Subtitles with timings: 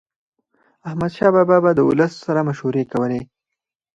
[0.89, 3.21] احمدشاه بابا به د ولس سره مشورې کولي.